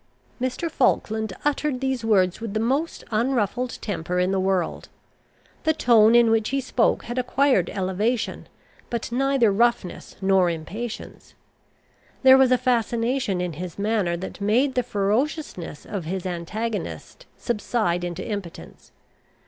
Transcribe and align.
Mr. 0.41 0.67
Falkland 0.67 1.31
uttered 1.45 1.79
these 1.79 2.03
words 2.03 2.41
with 2.41 2.55
the 2.55 2.59
most 2.59 3.03
unruffled 3.11 3.77
temper 3.83 4.17
in 4.17 4.31
the 4.31 4.39
world. 4.39 4.89
The 5.63 5.73
tone 5.75 6.15
in 6.15 6.31
which 6.31 6.49
he 6.49 6.59
spoke 6.59 7.03
had 7.03 7.19
acquired 7.19 7.69
elevation, 7.69 8.47
but 8.89 9.11
neither 9.11 9.51
roughness 9.51 10.15
nor 10.19 10.49
impatience. 10.49 11.35
There 12.23 12.35
was 12.35 12.51
a 12.51 12.57
fascination 12.57 13.41
in 13.41 13.53
his 13.53 13.77
manner 13.77 14.17
that 14.17 14.41
made 14.41 14.73
the 14.73 14.81
ferociousness 14.81 15.85
of 15.85 16.05
his 16.05 16.25
antagonist 16.25 17.27
subside 17.37 18.03
into 18.03 18.27
impotence. 18.27 18.91